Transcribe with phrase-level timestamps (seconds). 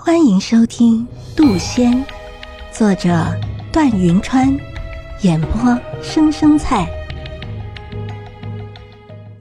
[0.00, 1.04] 欢迎收听
[1.36, 1.92] 《杜仙》，
[2.72, 3.26] 作者
[3.72, 4.56] 段云川，
[5.22, 6.88] 演播生生菜。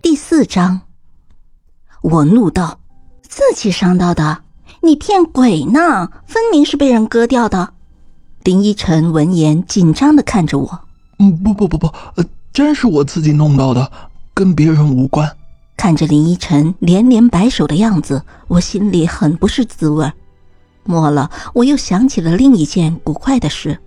[0.01, 0.81] 第四章，
[2.01, 2.79] 我怒道
[3.21, 4.39] ：“自己伤到的，
[4.81, 6.09] 你骗鬼呢？
[6.25, 7.73] 分明是被人割掉的。”
[8.43, 10.79] 林依晨闻言，紧张的看着我
[11.19, 13.91] ：“嗯，不不不不，呃，真是我自己弄到的，
[14.33, 15.31] 跟别人无关。”
[15.77, 20.11] 看着林依晨连连摆手的样子，我心里很不是滋味。
[20.87, 23.77] 末了，我又想起了另一件古怪的事，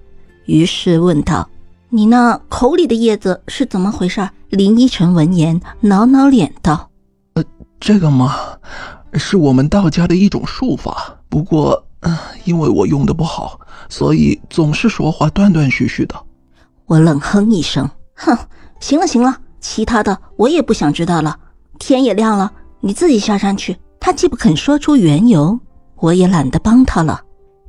[0.44, 1.48] 于是问道
[1.90, 6.90] ：“你那口里的叶子是怎么回事？”林依晨闻言，挠挠脸道
[7.34, 7.44] ：“呃，
[7.78, 8.34] 这个嘛，
[9.14, 11.16] 是我们道家的一种术法。
[11.28, 13.58] 不过，嗯，因为我用的不好，
[13.88, 16.14] 所以总是说话断断续续的。”
[16.86, 18.36] 我冷哼一声：“哼，
[18.80, 21.38] 行了行了，其他的我也不想知道了。”
[21.78, 23.76] 天也亮了，你自己下山去。
[24.00, 25.58] 他既不肯说出缘由，
[26.00, 27.22] 我也懒得帮他了。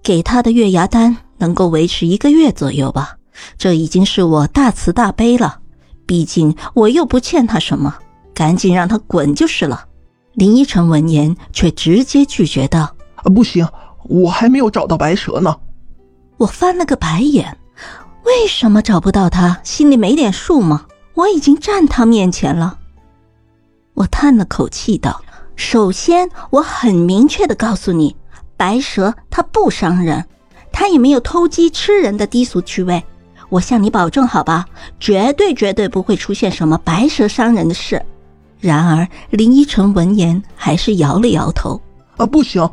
[0.04, 3.18] 给他的月牙丹能够维持一个月左右吧，
[3.58, 5.60] 这已经是我大慈大悲了。
[6.08, 7.96] 毕竟我又不欠他什么，
[8.34, 9.86] 赶紧让他滚就是了。
[10.34, 12.96] 林依晨闻言却直接拒绝道：“，
[13.36, 13.68] 不行，
[14.04, 15.56] 我还没有找到白蛇呢。”
[16.38, 17.58] 我翻了个白眼，
[18.26, 19.60] 为什么找不到他？
[19.64, 20.86] 心里没点数吗？
[21.14, 22.80] 我已经站他面前了。
[23.94, 25.22] 我叹了口气道
[25.56, 28.16] ：“首先，我很明确的告诉你，
[28.62, 30.24] 白蛇它不伤人，
[30.72, 33.04] 它也没有偷鸡吃人的低俗趣味。
[33.50, 34.68] 我向你保证，好吧，
[35.00, 38.00] 绝对绝对不会出现什么白蛇伤人的事。”
[38.62, 41.82] 然而，林依晨闻言还是摇了摇头
[42.18, 42.70] ：“啊，不行，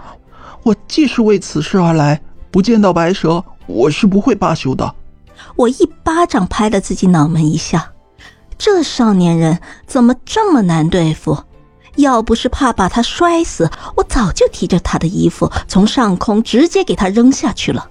[0.62, 4.95] 我既是为此事而来，不见到白蛇，我是不会罢休的。”
[5.56, 7.92] 我一巴掌拍了自己脑门一下。
[8.58, 11.39] 这少年人怎么这么难对付？
[11.98, 17.88] 要不是怕把他摔死，我早就提着他的衣服从上空直接给他扔下去了。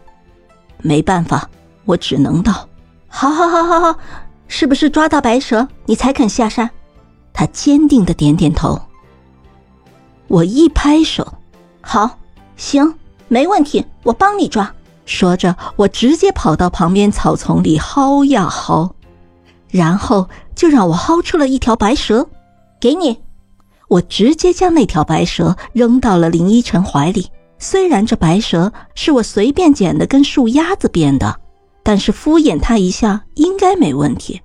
[0.82, 1.50] 没办法，
[1.86, 2.68] 我只能道
[3.08, 4.00] ：“好，好，好，好，好，
[4.48, 6.70] 是不是抓到白蛇你才肯下山？”
[7.34, 8.82] 他坚定的点点头。
[10.28, 11.34] 我一拍手
[11.82, 12.18] ：“好，
[12.56, 12.96] 行，
[13.28, 14.74] 没问题，我帮你抓。”
[15.06, 18.92] 说着，我直接跑到旁边草丛里薅呀薅。
[19.70, 22.28] 然后就让我薅出了一条白蛇，
[22.80, 23.20] 给你。
[23.88, 27.28] 我直接将那条白蛇扔到了林依晨怀里。
[27.60, 31.40] 虽然这白蛇是我随便捡的，跟树丫子变的，
[31.84, 34.42] 但是敷衍他一下应该没问题。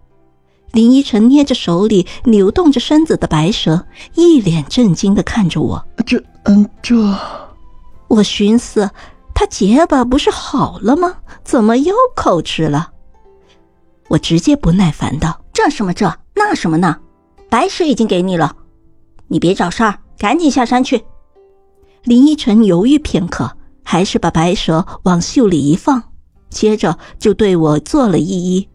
[0.73, 5.87] 林依晨捏着手里扭动着身子的白蛇，一脸震惊的看着我。
[6.07, 6.23] 这……
[6.45, 6.95] 嗯，这……
[8.09, 8.91] 我寻思，
[9.35, 11.17] 他结巴不是好了吗？
[11.45, 12.93] 怎么又口吃了？
[14.09, 16.99] 我直接不耐烦道：“这什么这那什么那，
[17.51, 18.57] 白蛇已经给你了，
[19.29, 21.05] 你别找事儿，赶紧下山去。”
[22.05, 26.03] 林依晨犹豫片刻，还是把白蛇往袖里一放，
[26.51, 28.69] 接着就对我做了一揖：“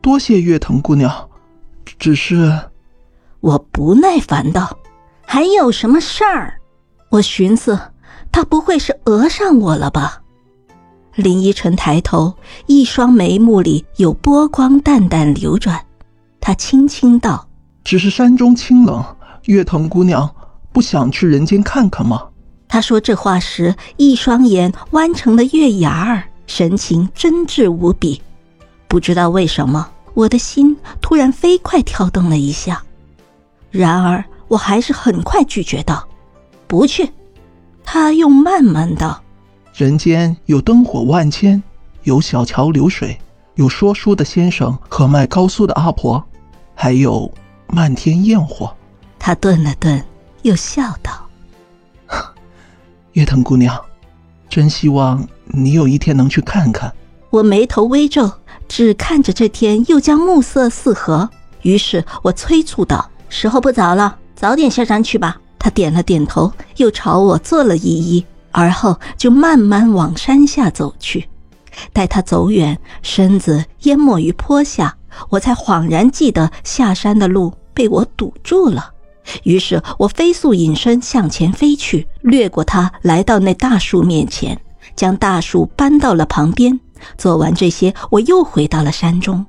[0.00, 1.28] 多谢月藤姑娘，
[1.98, 2.58] 只是……”
[3.40, 4.78] 我不耐烦道
[5.26, 6.58] ：“还有什么事儿？”
[7.10, 7.78] 我寻思，
[8.32, 10.22] 他不会是讹上我了吧？
[11.14, 12.34] 林依晨抬头，
[12.66, 15.80] 一双眉目里有波光淡淡流转。
[16.40, 17.46] 他轻轻道
[17.84, 19.04] ：“只是山中清冷，
[19.46, 20.28] 月藤姑娘
[20.72, 22.22] 不想去人间看看吗？”
[22.68, 28.20] 他说这话时，一双眼弯成了月牙儿，神情真挚无比。
[28.88, 32.82] 不知道为什么，我的心突然飞快跳动了一下。
[33.70, 36.06] 然而，我还是很快拒绝道
[36.66, 37.08] ：“不去。”
[37.84, 39.22] 他又慢慢道。
[39.74, 41.62] 人间有灯火万千，
[42.04, 43.18] 有小桥流水，
[43.56, 46.24] 有说书的先生和卖高酥的阿婆，
[46.74, 47.30] 还有
[47.68, 48.74] 漫天焰火。
[49.26, 50.04] 他顿了顿，
[50.42, 51.26] 又笑道
[53.12, 53.74] ：“月藤姑娘，
[54.50, 56.92] 真希望你有一天能去看看。”
[57.32, 58.30] 我眉头微皱，
[58.68, 61.30] 只看着这天又将暮色四合。
[61.62, 68.26] 于是我催促道：“时候不早了，早点下山去吧。”他点了点头，又朝我做了一揖。
[68.50, 71.26] 而后就慢慢往山下走去，
[71.94, 74.94] 待他走远，身子淹没于坡下，
[75.30, 78.90] 我才恍然记得下山的路被我堵住了。
[79.42, 84.60] 于是我飞速隐身向前飞去，掠过他，来到那大树面前，
[84.94, 86.78] 将大树搬到了旁边。
[87.18, 89.44] 做完这些，我又回到了山中，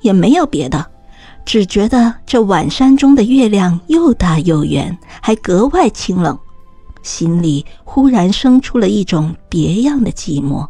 [0.00, 0.86] 也没有别的，
[1.44, 6.38] 只觉得这晚山中的月亮又大又圆，还格外清冷。
[7.02, 10.66] 心里忽然生出了一种别样的寂寞。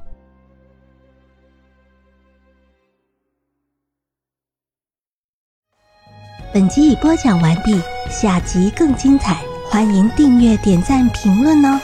[6.53, 7.81] 本集已播讲完毕，
[8.11, 9.37] 下集更精彩，
[9.71, 11.81] 欢迎订阅、点赞、评论哦！